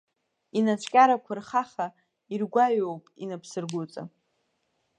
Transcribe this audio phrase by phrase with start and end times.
[0.57, 1.87] Инацәкьарақәа рхаха,
[2.33, 4.03] иргәаҩоуп инапсыргәыҵа.